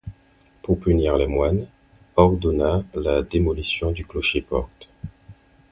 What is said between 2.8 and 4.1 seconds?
la démolition du